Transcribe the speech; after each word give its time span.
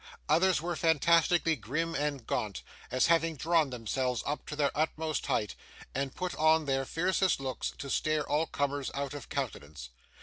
Others, 0.27 0.61
were 0.63 0.75
fantastically 0.75 1.55
grim 1.55 1.93
and 1.93 2.25
gaunt, 2.25 2.63
as 2.89 3.05
having 3.05 3.35
drawn 3.35 3.69
themselves 3.69 4.23
up 4.25 4.47
to 4.47 4.55
their 4.55 4.71
utmost 4.75 5.27
height, 5.27 5.53
and 5.93 6.15
put 6.15 6.33
on 6.37 6.65
their 6.65 6.85
fiercest 6.85 7.39
looks 7.39 7.69
to 7.77 7.87
stare 7.87 8.27
all 8.27 8.47
comers 8.47 8.89
out 8.95 9.13
of 9.13 9.29
countenance. 9.29 9.89